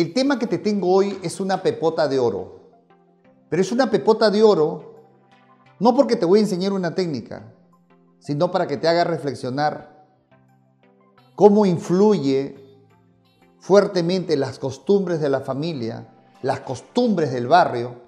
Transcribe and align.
El 0.00 0.14
tema 0.14 0.38
que 0.38 0.46
te 0.46 0.56
tengo 0.56 0.90
hoy 0.90 1.18
es 1.22 1.40
una 1.40 1.62
pepota 1.62 2.08
de 2.08 2.18
oro. 2.18 2.70
Pero 3.50 3.60
es 3.60 3.70
una 3.70 3.90
pepota 3.90 4.30
de 4.30 4.42
oro 4.42 4.94
no 5.78 5.94
porque 5.94 6.16
te 6.16 6.24
voy 6.24 6.38
a 6.38 6.42
enseñar 6.42 6.72
una 6.72 6.94
técnica, 6.94 7.52
sino 8.18 8.50
para 8.50 8.66
que 8.66 8.78
te 8.78 8.88
haga 8.88 9.04
reflexionar 9.04 10.06
cómo 11.34 11.66
influye 11.66 12.56
fuertemente 13.58 14.38
las 14.38 14.58
costumbres 14.58 15.20
de 15.20 15.28
la 15.28 15.40
familia, 15.40 16.08
las 16.40 16.60
costumbres 16.60 17.30
del 17.30 17.46
barrio 17.46 18.00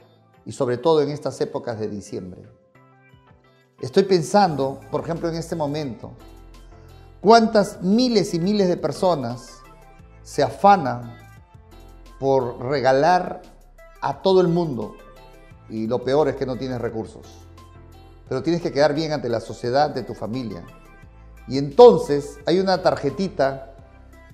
y 0.46 0.52
sobre 0.52 0.78
todo 0.78 1.02
en 1.02 1.10
estas 1.10 1.38
épocas 1.42 1.78
de 1.78 1.88
diciembre. 1.88 2.48
Estoy 3.82 4.04
pensando, 4.04 4.80
por 4.90 5.02
ejemplo, 5.02 5.28
en 5.28 5.34
este 5.34 5.56
momento, 5.56 6.12
cuántas 7.20 7.82
miles 7.82 8.32
y 8.32 8.38
miles 8.38 8.68
de 8.68 8.78
personas 8.78 9.60
se 10.22 10.42
afanan 10.42 11.21
por 12.22 12.60
regalar 12.60 13.42
a 14.00 14.22
todo 14.22 14.40
el 14.40 14.46
mundo 14.46 14.94
y 15.68 15.88
lo 15.88 16.04
peor 16.04 16.28
es 16.28 16.36
que 16.36 16.46
no 16.46 16.56
tienes 16.56 16.80
recursos. 16.80 17.26
Pero 18.28 18.44
tienes 18.44 18.62
que 18.62 18.70
quedar 18.70 18.94
bien 18.94 19.10
ante 19.10 19.28
la 19.28 19.40
sociedad 19.40 19.90
de 19.90 20.04
tu 20.04 20.14
familia. 20.14 20.62
Y 21.48 21.58
entonces 21.58 22.38
hay 22.46 22.60
una 22.60 22.80
tarjetita 22.80 23.74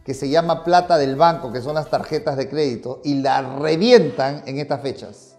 que 0.05 0.13
se 0.13 0.29
llama 0.29 0.65
plata 0.65 0.99
del 0.99 1.17
banco, 1.17 1.51
que 1.51 1.63
son 1.63 1.77
las 1.77 1.89
tarjetas 1.89 2.37
de 2.37 2.51
crédito, 2.51 3.01
y 3.05 3.23
la 3.23 3.57
revientan 3.59 4.43
en 4.45 4.59
estas 4.59 4.83
fechas. 4.83 5.39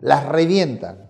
Las 0.00 0.26
revientan. 0.26 1.08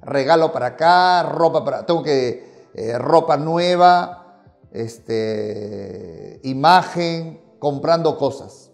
Regalo 0.00 0.50
para 0.52 0.66
acá, 0.66 1.22
ropa 1.22 1.64
para... 1.64 1.86
Tengo 1.86 2.02
que... 2.02 2.50
Eh, 2.74 2.98
ropa 2.98 3.36
nueva, 3.36 4.40
este, 4.72 6.40
imagen, 6.42 7.40
comprando 7.60 8.18
cosas. 8.18 8.71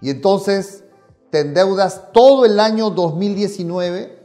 Y 0.00 0.10
entonces 0.10 0.84
te 1.30 1.40
endeudas 1.40 2.12
todo 2.12 2.44
el 2.44 2.58
año 2.58 2.90
2019 2.90 4.20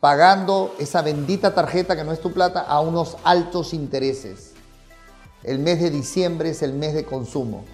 pagando 0.00 0.74
esa 0.80 1.00
bendita 1.02 1.54
tarjeta 1.54 1.94
que 1.94 2.02
no 2.02 2.12
es 2.12 2.20
tu 2.20 2.32
plata 2.32 2.60
a 2.60 2.80
unos 2.80 3.16
altos 3.22 3.72
intereses. 3.72 4.52
El 5.44 5.60
mes 5.60 5.80
de 5.80 5.90
diciembre 5.90 6.50
es 6.50 6.62
el 6.62 6.72
mes 6.72 6.94
de 6.94 7.04
consumo. 7.04 7.64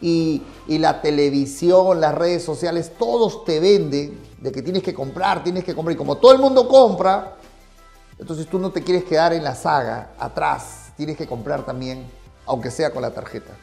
Y, 0.00 0.42
la 0.66 1.00
televisión, 1.00 2.00
las 2.00 2.14
redes 2.14 2.42
sociales, 2.44 2.92
todos 2.98 3.44
te 3.44 3.60
venden 3.60 4.20
de 4.40 4.52
que 4.52 4.62
tienes 4.62 4.82
que 4.82 4.94
comprar, 4.94 5.42
tienes 5.42 5.64
que 5.64 5.74
comprar. 5.74 5.94
Y 5.94 5.96
como 5.96 6.16
todo 6.16 6.32
el 6.32 6.38
mundo 6.38 6.68
compra, 6.68 7.36
entonces 8.18 8.48
tú 8.48 8.58
no 8.58 8.70
te 8.70 8.82
quieres 8.82 9.04
quedar 9.04 9.32
en 9.32 9.44
la 9.44 9.54
saga, 9.54 10.12
atrás. 10.18 10.92
Tienes 10.96 11.16
que 11.16 11.26
comprar 11.26 11.64
también, 11.64 12.04
aunque 12.46 12.70
sea 12.70 12.90
con 12.90 13.02
la 13.02 13.12
tarjeta. 13.12 13.56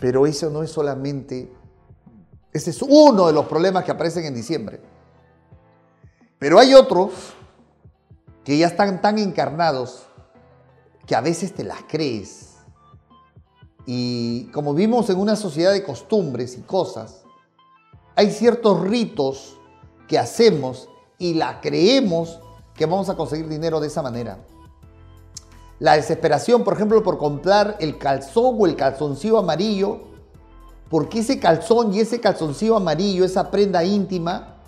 Pero 0.00 0.26
eso 0.26 0.50
no 0.50 0.62
es 0.62 0.70
solamente, 0.70 1.50
ese 2.54 2.70
es 2.70 2.80
uno 2.82 3.26
de 3.26 3.32
los 3.32 3.46
problemas 3.46 3.84
que 3.84 3.90
aparecen 3.90 4.24
en 4.24 4.34
diciembre. 4.34 4.80
Pero 6.38 6.60
hay 6.60 6.72
otros 6.72 7.12
que 8.44 8.56
ya 8.56 8.68
están 8.68 9.02
tan 9.02 9.18
encarnados 9.18 10.04
que 11.04 11.16
a 11.16 11.20
veces 11.20 11.52
te 11.52 11.64
las 11.64 11.82
crees. 11.88 12.58
Y 13.86 14.44
como 14.52 14.72
vivimos 14.72 15.10
en 15.10 15.18
una 15.18 15.34
sociedad 15.34 15.72
de 15.72 15.82
costumbres 15.82 16.56
y 16.56 16.62
cosas, 16.62 17.24
hay 18.14 18.30
ciertos 18.30 18.80
ritos 18.82 19.58
que 20.06 20.16
hacemos 20.16 20.88
y 21.18 21.34
la 21.34 21.60
creemos 21.60 22.38
que 22.76 22.86
vamos 22.86 23.08
a 23.08 23.16
conseguir 23.16 23.48
dinero 23.48 23.80
de 23.80 23.88
esa 23.88 24.00
manera. 24.00 24.38
La 25.80 25.96
desesperación, 25.96 26.62
por 26.62 26.74
ejemplo, 26.74 27.02
por 27.02 27.18
comprar 27.18 27.76
el 27.80 27.98
calzón 27.98 28.54
o 28.56 28.66
el 28.66 28.76
calzoncillo 28.76 29.38
amarillo, 29.38 30.13
porque 30.94 31.18
ese 31.18 31.40
calzón 31.40 31.92
y 31.92 31.98
ese 31.98 32.20
calzoncillo 32.20 32.76
amarillo, 32.76 33.24
esa 33.24 33.50
prenda 33.50 33.82
íntima, 33.82 34.58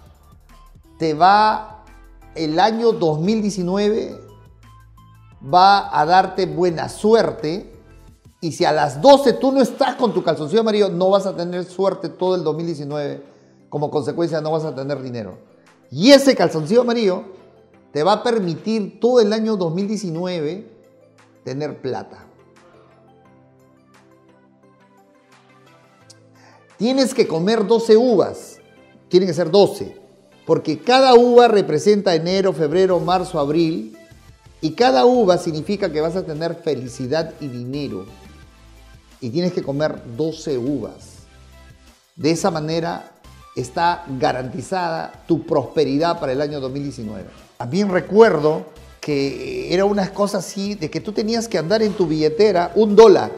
te 0.98 1.14
va 1.14 1.84
el 2.34 2.58
año 2.58 2.90
2019 2.90 4.20
va 5.54 5.96
a 5.96 6.04
darte 6.04 6.46
buena 6.46 6.88
suerte. 6.88 7.72
Y 8.40 8.50
si 8.50 8.64
a 8.64 8.72
las 8.72 9.00
12 9.00 9.34
tú 9.34 9.52
no 9.52 9.62
estás 9.62 9.94
con 9.94 10.12
tu 10.12 10.24
calzoncillo 10.24 10.62
amarillo, 10.62 10.88
no 10.88 11.10
vas 11.10 11.26
a 11.26 11.36
tener 11.36 11.64
suerte 11.64 12.08
todo 12.08 12.34
el 12.34 12.42
2019. 12.42 13.22
Como 13.68 13.88
consecuencia, 13.88 14.40
no 14.40 14.50
vas 14.50 14.64
a 14.64 14.74
tener 14.74 15.00
dinero. 15.02 15.38
Y 15.92 16.10
ese 16.10 16.34
calzoncillo 16.34 16.80
amarillo 16.80 17.22
te 17.92 18.02
va 18.02 18.14
a 18.14 18.22
permitir 18.24 18.98
todo 18.98 19.20
el 19.20 19.32
año 19.32 19.56
2019 19.56 20.68
tener 21.44 21.80
plata. 21.80 22.25
Tienes 26.78 27.14
que 27.14 27.26
comer 27.26 27.66
12 27.66 27.96
uvas. 27.96 28.60
Tienen 29.08 29.28
que 29.28 29.34
ser 29.34 29.50
12. 29.50 29.96
Porque 30.46 30.78
cada 30.78 31.14
uva 31.14 31.48
representa 31.48 32.14
enero, 32.14 32.52
febrero, 32.52 33.00
marzo, 33.00 33.40
abril 33.40 33.96
y 34.60 34.72
cada 34.72 35.04
uva 35.04 35.38
significa 35.38 35.90
que 35.90 36.00
vas 36.00 36.16
a 36.16 36.24
tener 36.24 36.54
felicidad 36.54 37.34
y 37.40 37.48
dinero. 37.48 38.06
Y 39.20 39.30
tienes 39.30 39.52
que 39.52 39.62
comer 39.62 40.00
12 40.16 40.58
uvas. 40.58 41.16
De 42.14 42.30
esa 42.30 42.50
manera 42.50 43.12
está 43.56 44.04
garantizada 44.18 45.24
tu 45.26 45.44
prosperidad 45.44 46.20
para 46.20 46.32
el 46.32 46.40
año 46.40 46.60
2019. 46.60 47.24
También 47.56 47.90
recuerdo 47.90 48.66
que 49.00 49.72
era 49.72 49.84
una 49.84 50.12
cosa 50.12 50.38
así 50.38 50.74
de 50.74 50.90
que 50.90 51.00
tú 51.00 51.12
tenías 51.12 51.48
que 51.48 51.58
andar 51.58 51.82
en 51.82 51.92
tu 51.92 52.06
billetera 52.06 52.72
un 52.74 52.96
dólar. 52.96 53.32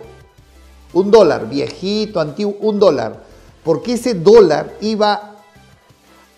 Un 0.92 1.10
dólar, 1.10 1.48
viejito, 1.48 2.20
antiguo, 2.20 2.56
un 2.60 2.78
dólar. 2.78 3.27
Porque 3.68 3.92
ese 3.92 4.14
dólar 4.14 4.74
iba 4.80 5.36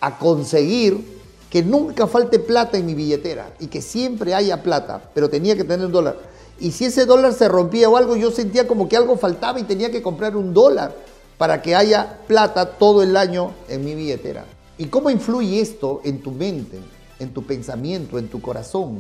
a 0.00 0.18
conseguir 0.18 1.20
que 1.48 1.62
nunca 1.62 2.08
falte 2.08 2.40
plata 2.40 2.76
en 2.76 2.86
mi 2.86 2.94
billetera 2.94 3.54
y 3.60 3.68
que 3.68 3.82
siempre 3.82 4.34
haya 4.34 4.64
plata, 4.64 5.00
pero 5.14 5.30
tenía 5.30 5.54
que 5.54 5.62
tener 5.62 5.86
un 5.86 5.92
dólar. 5.92 6.18
Y 6.58 6.72
si 6.72 6.86
ese 6.86 7.06
dólar 7.06 7.32
se 7.32 7.48
rompía 7.48 7.88
o 7.88 7.96
algo, 7.96 8.16
yo 8.16 8.32
sentía 8.32 8.66
como 8.66 8.88
que 8.88 8.96
algo 8.96 9.16
faltaba 9.16 9.60
y 9.60 9.62
tenía 9.62 9.92
que 9.92 10.02
comprar 10.02 10.36
un 10.36 10.52
dólar 10.52 10.92
para 11.38 11.62
que 11.62 11.76
haya 11.76 12.18
plata 12.26 12.68
todo 12.68 13.00
el 13.00 13.16
año 13.16 13.52
en 13.68 13.84
mi 13.84 13.94
billetera. 13.94 14.44
¿Y 14.76 14.86
cómo 14.86 15.08
influye 15.08 15.60
esto 15.60 16.00
en 16.02 16.22
tu 16.22 16.32
mente, 16.32 16.80
en 17.20 17.32
tu 17.32 17.46
pensamiento, 17.46 18.18
en 18.18 18.26
tu 18.26 18.42
corazón? 18.42 18.98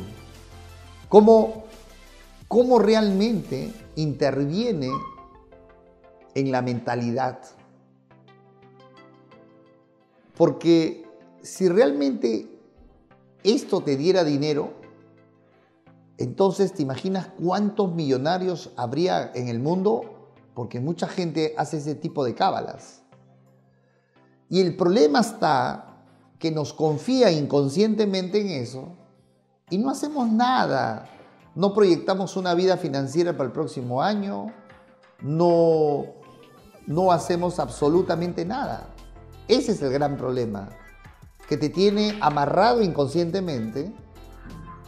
¿Cómo, 1.08 1.64
cómo 2.46 2.78
realmente 2.78 3.72
interviene 3.96 4.88
en 6.36 6.52
la 6.52 6.62
mentalidad? 6.62 7.40
Porque 10.40 11.04
si 11.42 11.68
realmente 11.68 12.48
esto 13.44 13.82
te 13.82 13.98
diera 13.98 14.24
dinero, 14.24 14.72
entonces 16.16 16.72
te 16.72 16.80
imaginas 16.80 17.28
cuántos 17.38 17.92
millonarios 17.92 18.70
habría 18.74 19.32
en 19.34 19.48
el 19.48 19.58
mundo, 19.60 20.32
porque 20.54 20.80
mucha 20.80 21.08
gente 21.08 21.52
hace 21.58 21.76
ese 21.76 21.94
tipo 21.94 22.24
de 22.24 22.34
cábalas. 22.34 23.02
Y 24.48 24.62
el 24.62 24.78
problema 24.78 25.20
está 25.20 26.06
que 26.38 26.50
nos 26.50 26.72
confía 26.72 27.30
inconscientemente 27.30 28.40
en 28.40 28.62
eso 28.62 28.94
y 29.68 29.76
no 29.76 29.90
hacemos 29.90 30.26
nada. 30.26 31.06
No 31.54 31.74
proyectamos 31.74 32.38
una 32.38 32.54
vida 32.54 32.78
financiera 32.78 33.32
para 33.32 33.48
el 33.48 33.52
próximo 33.52 34.00
año, 34.00 34.46
no, 35.20 36.06
no 36.86 37.12
hacemos 37.12 37.58
absolutamente 37.58 38.46
nada. 38.46 38.88
Ese 39.50 39.72
es 39.72 39.82
el 39.82 39.90
gran 39.92 40.16
problema 40.16 40.68
que 41.48 41.56
te 41.56 41.70
tiene 41.70 42.16
amarrado 42.20 42.82
inconscientemente 42.82 43.92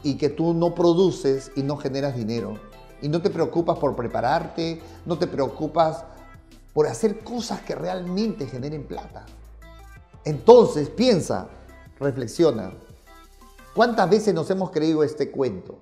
y 0.04 0.16
que 0.16 0.28
tú 0.28 0.54
no 0.54 0.72
produces 0.72 1.50
y 1.56 1.64
no 1.64 1.76
generas 1.76 2.14
dinero. 2.14 2.54
Y 3.00 3.08
no 3.08 3.20
te 3.20 3.30
preocupas 3.30 3.76
por 3.80 3.96
prepararte, 3.96 4.80
no 5.04 5.18
te 5.18 5.26
preocupas 5.26 6.04
por 6.72 6.86
hacer 6.86 7.24
cosas 7.24 7.60
que 7.62 7.74
realmente 7.74 8.46
generen 8.46 8.86
plata. 8.86 9.26
Entonces 10.24 10.88
piensa, 10.90 11.48
reflexiona, 11.98 12.72
¿cuántas 13.74 14.08
veces 14.08 14.32
nos 14.32 14.48
hemos 14.48 14.70
creído 14.70 15.02
este 15.02 15.32
cuento? 15.32 15.80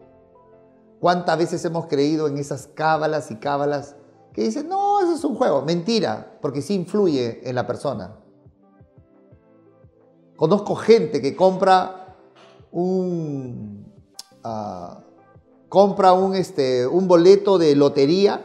¿Cuántas 1.01 1.37
veces 1.37 1.63
hemos 1.67 1.85
creído 1.87 2.29
en 2.29 2.39
esas 2.39 2.67
cábalas 2.67 3.31
y 3.31 3.37
cábalas 3.37 3.97
que 4.33 4.45
dicen, 4.45 4.71
no, 4.71 5.03
eso 5.03 5.15
es 5.17 5.25
un 5.25 5.35
juego? 5.35 5.61
Mentira, 5.61 6.39
porque 6.41 6.63
sí 6.63 6.73
influye 6.73 7.47
en 7.47 7.55
la 7.55 7.67
persona. 7.67 8.17
Conozco 10.41 10.75
gente 10.75 11.21
que 11.21 11.37
compra 11.37 12.17
un, 12.73 13.93
ah, 14.43 15.01
compra 15.69 16.15
un, 16.15 16.35
este, 16.35 16.87
un 16.87 17.07
boleto 17.07 17.59
de 17.59 17.77
lotería 17.77 18.43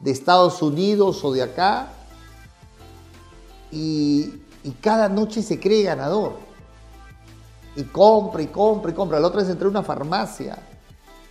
de 0.00 0.10
Estados 0.10 0.62
Unidos 0.62 1.22
o 1.22 1.30
de 1.34 1.42
acá 1.42 1.92
y, 3.70 4.40
y 4.64 4.70
cada 4.80 5.10
noche 5.10 5.42
se 5.42 5.60
cree 5.60 5.82
ganador. 5.82 6.36
Y 7.76 7.82
compra 7.82 8.40
y 8.40 8.46
compra 8.46 8.92
y 8.92 8.94
compra. 8.94 9.20
La 9.20 9.26
otra 9.26 9.42
vez 9.42 9.50
entré 9.50 9.66
a 9.66 9.70
una 9.70 9.82
farmacia 9.82 10.56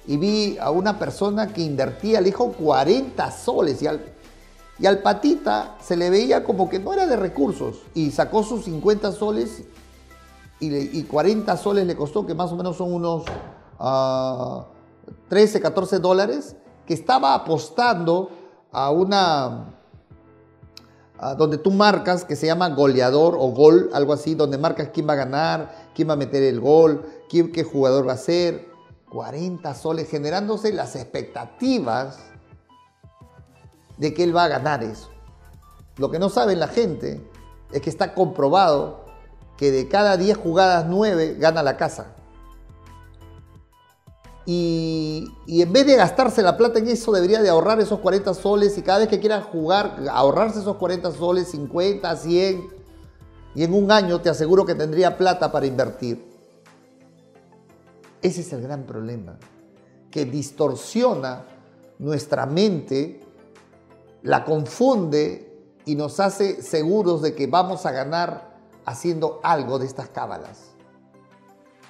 y 0.06 0.16
vi 0.16 0.60
a 0.60 0.70
una 0.70 1.00
persona 1.00 1.52
que 1.52 1.64
invertía, 1.64 2.22
le 2.22 2.28
dijo 2.28 2.52
40 2.52 3.32
soles 3.32 3.82
y, 3.82 3.88
Y 4.82 4.88
al 4.88 5.04
patita 5.04 5.78
se 5.80 5.96
le 5.96 6.10
veía 6.10 6.44
como 6.44 6.68
que 6.68 6.80
no 6.80 6.92
era 6.92 7.06
de 7.06 7.16
recursos 7.16 7.84
y 7.94 8.10
sacó 8.10 8.42
sus 8.42 8.66
50 8.66 9.12
soles 9.12 9.64
y, 10.60 11.04
40 11.04 11.56
soles 11.58 11.86
le 11.86 11.96
costó, 11.96 12.26
que 12.26 12.34
más 12.34 12.52
o 12.52 12.56
menos 12.56 12.78
son 12.78 12.94
unos 12.94 13.24
13, 15.30 15.58
ah, 15.58 15.62
14 15.62 16.00
dólares, 16.00 16.56
que 16.86 16.96
estaba 16.96 17.34
apostando 17.34 18.30
a 18.72 18.92
una, 18.92 19.76
donde 21.38 21.58
tú 21.58 21.72
marcas, 21.72 22.26
que 22.26 22.36
se 22.36 22.48
llama 22.48 22.70
goleador 22.70 23.36
o 23.40 23.52
gol, 23.52 23.90
algo 23.94 24.14
así, 24.14 24.36
donde 24.36 24.60
marcas 24.60 24.90
quién 24.94 25.08
va 25.08 25.14
a 25.14 25.18
ganar, 25.18 25.90
quién 25.96 26.10
va 26.10 26.14
a 26.14 26.18
meter 26.18 26.44
el 26.44 26.60
gol, 26.60 27.06
qué 27.30 27.64
jugador 27.64 28.08
va 28.08 28.14
a 28.14 28.18
ser. 28.18 28.70
40 29.12 29.74
soles, 29.76 30.10
generándose 30.10 30.72
las 30.72 30.96
expectativas 30.96 32.31
de 34.02 34.16
que 34.16 34.24
él 34.24 34.36
va 34.36 34.46
a 34.46 34.48
ganar 34.48 34.84
eso. 34.84 35.10
Lo 35.98 36.10
que 36.10 36.18
no 36.18 36.30
sabe 36.30 36.56
la 36.56 36.68
gente 36.68 37.22
es 37.72 37.82
que 37.82 37.90
está 37.92 38.16
comprobado 38.16 39.06
que 39.58 39.70
de 39.70 39.88
cada 39.88 40.18
10 40.18 40.38
jugadas, 40.38 40.88
9 40.90 41.36
gana 41.38 41.62
la 41.62 41.78
casa. 41.78 42.16
Y, 44.44 45.32
en 45.48 45.72
vez 45.72 45.86
de 45.86 45.98
gastarse 45.98 46.42
la 46.42 46.58
plata 46.58 46.80
en 46.80 46.88
eso, 46.88 47.12
debería 47.12 47.44
de 47.44 47.50
ahorrar 47.50 47.80
esos 47.80 48.00
40 48.00 48.34
soles 48.34 48.76
y 48.76 48.82
cada 48.82 48.98
vez 48.98 49.08
que 49.08 49.20
quiera 49.20 49.40
jugar, 49.44 50.04
ahorrarse 50.12 50.62
esos 50.62 50.78
40 50.78 51.12
soles, 51.12 51.50
50, 51.50 52.16
100. 52.16 52.70
Y 53.54 53.64
en 53.64 53.72
un 53.72 53.92
año 53.92 54.20
te 54.20 54.30
aseguro 54.30 54.66
que 54.66 54.74
tendría 54.74 55.16
plata 55.16 55.52
para 55.52 55.68
invertir. 55.68 56.26
Ese 58.24 58.42
es 58.42 58.52
el 58.52 58.64
gran 58.64 58.84
problema, 58.88 59.38
que 60.10 60.26
distorsiona 60.26 61.46
nuestra 62.00 62.48
mente, 62.48 63.22
la 64.24 64.44
confunde 64.46 65.52
y 65.86 65.96
nos 65.96 66.20
hace 66.20 66.62
seguros 66.62 67.22
de 67.22 67.34
que 67.34 67.48
vamos 67.48 67.86
a 67.86 67.92
ganar 67.92 68.56
haciendo 68.86 69.40
algo 69.44 69.80
de 69.80 69.86
estas 69.86 70.10
cábalas. 70.10 70.72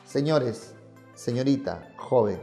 Señores, 0.06 0.74
señorita, 1.13 1.94
joven, 1.98 2.42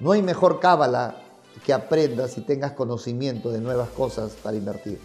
no 0.00 0.12
hay 0.12 0.22
mejor 0.22 0.60
cábala 0.60 1.22
que 1.64 1.72
aprendas 1.72 2.38
y 2.38 2.42
tengas 2.42 2.72
conocimiento 2.72 3.50
de 3.50 3.60
nuevas 3.60 3.88
cosas 3.90 4.32
para 4.42 4.56
invertir. 4.56 5.00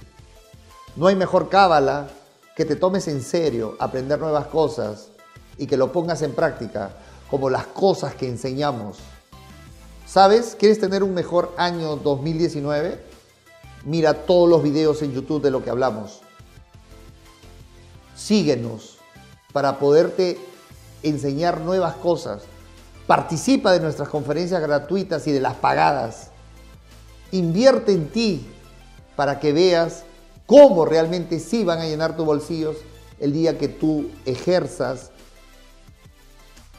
No 0.96 1.08
hay 1.08 1.16
mejor 1.16 1.50
cábala 1.50 2.08
que 2.56 2.66
te 2.66 2.76
tomes 2.76 3.08
en 3.08 3.22
serio 3.22 3.76
aprender 3.80 4.20
nuevas 4.20 4.48
cosas 4.48 5.10
y 5.58 5.66
que 5.66 5.78
lo 5.78 5.92
pongas 5.92 6.22
en 6.22 6.34
práctica 6.34 6.92
como 7.30 7.50
las 7.50 7.66
cosas 7.68 8.14
que 8.14 8.28
enseñamos. 8.28 9.00
¿Sabes? 10.06 10.56
¿Quieres 10.60 10.80
tener 10.80 11.02
un 11.02 11.14
mejor 11.14 11.54
año 11.58 11.96
2019? 11.96 13.13
Mira 13.86 14.26
todos 14.26 14.50
los 14.50 14.64
videos 14.64 15.02
en 15.02 15.14
YouTube 15.14 15.42
de 15.42 15.52
lo 15.52 15.64
que 15.64 15.70
hablamos 15.70 16.22
síguenos 18.16 18.98
para 19.52 19.80
poderte 19.80 20.38
enseñar 21.04 21.62
nuevas 21.62 21.96
cosas. 21.96 22.44
Participa 23.08 23.74
de 23.74 23.82
nuestras 23.82 24.10
conferencias 24.10 24.62
gratuitas 24.62 25.28
y 25.28 25.32
de 25.32 25.42
las 25.42 25.56
pagadas. 25.56 26.30
Invierte 27.32 27.92
en 27.92 28.10
ti 28.10 28.48
para 29.16 29.40
que 29.40 29.52
veas 29.52 30.04
cómo 30.46 30.86
realmente 30.86 31.40
sí 31.40 31.64
van 31.64 31.80
a 31.80 31.86
llenar 31.86 32.16
tus 32.16 32.26
bolsillos 32.26 32.78
el 33.20 33.34
día 33.34 33.58
que 33.58 33.68
tú 33.68 34.10
ejerzas 34.26 35.12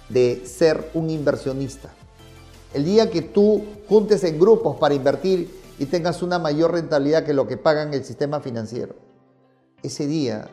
de 0.08 0.46
ser 0.46 0.90
un 0.94 1.10
inversionista. 1.10 1.90
El 2.72 2.84
día 2.84 3.10
que 3.10 3.22
tú 3.22 3.64
juntes 3.88 4.24
en 4.24 4.38
grupos 4.38 4.76
para 4.76 4.94
invertir 4.94 5.63
y 5.78 5.86
tengas 5.86 6.22
una 6.22 6.38
mayor 6.38 6.72
rentabilidad 6.72 7.24
que 7.24 7.34
lo 7.34 7.46
que 7.46 7.56
pagan 7.56 7.94
el 7.94 8.04
sistema 8.04 8.40
financiero. 8.40 8.94
Ese 9.82 10.06
día 10.06 10.48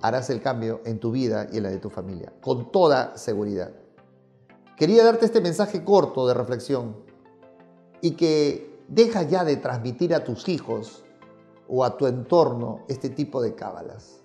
harás 0.00 0.30
el 0.30 0.42
cambio 0.42 0.80
en 0.84 0.98
tu 0.98 1.12
vida 1.12 1.46
y 1.52 1.58
en 1.58 1.62
la 1.64 1.70
de 1.70 1.78
tu 1.78 1.90
familia, 1.90 2.32
con 2.40 2.72
toda 2.72 3.16
seguridad. 3.16 3.72
Quería 4.76 5.04
darte 5.04 5.26
este 5.26 5.40
mensaje 5.40 5.84
corto 5.84 6.26
de 6.26 6.34
reflexión 6.34 6.96
y 8.00 8.12
que 8.12 8.80
deja 8.88 9.22
ya 9.22 9.44
de 9.44 9.56
transmitir 9.56 10.14
a 10.14 10.24
tus 10.24 10.48
hijos 10.48 11.04
o 11.68 11.84
a 11.84 11.96
tu 11.96 12.06
entorno 12.06 12.84
este 12.88 13.08
tipo 13.08 13.40
de 13.40 13.54
cábalas. 13.54 14.20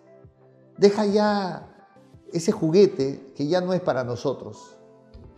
Deja 0.78 1.06
ya 1.06 1.90
ese 2.34 2.52
juguete 2.52 3.32
que 3.36 3.48
ya 3.48 3.62
no 3.62 3.74
es 3.74 3.82
para 3.82 4.04
nosotros. 4.04 4.76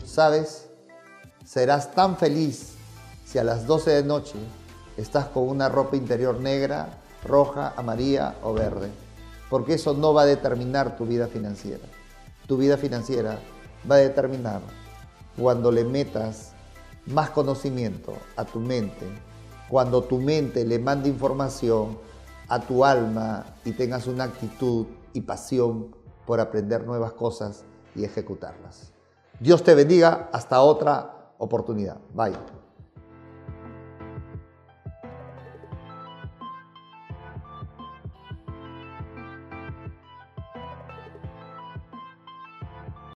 ¿Sabes? 0.03 0.69
Serás 1.45 1.91
tan 1.91 2.17
feliz 2.17 2.73
si 3.25 3.37
a 3.37 3.43
las 3.43 3.67
12 3.67 3.91
de 3.91 4.03
noche 4.03 4.39
estás 4.99 5.25
con 5.25 5.47
una 5.47 5.69
ropa 5.69 5.95
interior 5.95 6.39
negra, 6.39 7.01
roja, 7.23 7.73
amarilla 7.75 8.35
o 8.43 8.53
verde 8.53 8.89
porque 9.49 9.73
eso 9.73 9.93
no 9.93 10.13
va 10.13 10.21
a 10.21 10.25
determinar 10.25 10.95
tu 10.95 11.05
vida 11.05 11.27
financiera. 11.27 11.83
Tu 12.47 12.57
vida 12.57 12.77
financiera 12.77 13.39
va 13.89 13.95
a 13.95 13.99
determinar 13.99 14.61
cuando 15.37 15.71
le 15.71 15.83
metas 15.83 16.53
más 17.05 17.31
conocimiento 17.31 18.13
a 18.35 18.45
tu 18.45 18.59
mente, 18.59 19.05
cuando 19.67 20.03
tu 20.03 20.19
mente 20.19 20.65
le 20.65 20.79
mande 20.79 21.09
información 21.09 21.97
a 22.47 22.59
tu 22.59 22.85
alma 22.85 23.45
y 23.65 23.71
tengas 23.71 24.07
una 24.07 24.25
actitud 24.25 24.87
y 25.13 25.21
pasión 25.21 25.95
por 26.25 26.39
aprender 26.39 26.85
nuevas 26.85 27.13
cosas 27.13 27.63
y 27.95 28.03
ejecutarlas. 28.03 28.93
Dios 29.39 29.63
te 29.63 29.73
bendiga 29.73 30.29
hasta 30.31 30.61
otra 30.61 31.33
oportunidad. 31.37 31.97
Bye. 32.13 32.68